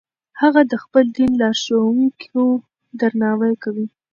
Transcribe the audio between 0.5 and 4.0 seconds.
د خپل دین لارښوونکو درناوی کوي.